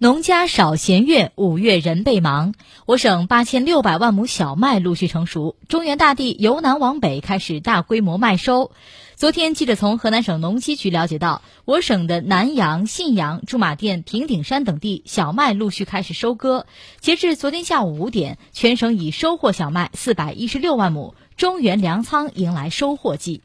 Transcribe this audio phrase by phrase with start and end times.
[0.00, 2.54] 农家少闲月五月人倍忙。
[2.86, 8.70] 我省八千六百万亩小麦陆续成熟中原大地由南往北开始大规模麦收。
[9.16, 16.66] 昨天记者从河南省农机局了解到我省的南阳信阳驻马店平顶山等地小麦陆续开始收割。
[17.00, 23.42] 截至昨天下午五点全省已收获小麦四百一十六万亩中原粮仓迎来收获季。